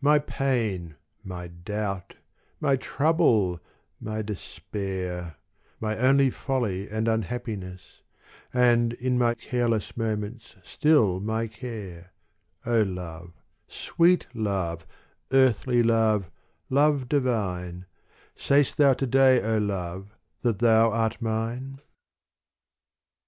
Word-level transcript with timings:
My 0.00 0.20
pain, 0.20 0.94
my 1.24 1.48
doubt, 1.48 2.14
my 2.60 2.76
trouble, 2.76 3.58
my 4.00 4.22
despair, 4.22 5.34
My 5.80 5.98
only 5.98 6.30
folly 6.30 6.88
and 6.88 7.08
unhappiness, 7.08 8.00
And 8.54 8.92
in 8.92 9.18
my 9.18 9.34
careless 9.34 9.96
moments 9.96 10.54
still 10.62 11.18
my 11.18 11.48
care: 11.48 12.12
O 12.64 12.82
love, 12.82 13.32
sweet 13.66 14.28
love, 14.34 14.86
earthly 15.32 15.82
love, 15.82 16.30
love 16.70 17.08
divine, 17.08 17.86
Sayst 18.36 18.76
thou 18.76 18.92
to 18.94 19.06
day, 19.08 19.42
O 19.42 19.58
love, 19.58 20.14
that 20.44 20.60
thou 20.60 20.92
art 20.92 21.20
mine 21.20 21.80